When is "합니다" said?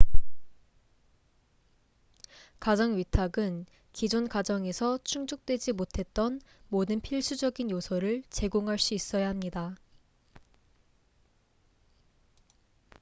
9.29-9.75